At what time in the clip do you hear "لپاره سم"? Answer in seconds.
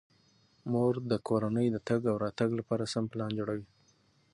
2.59-3.03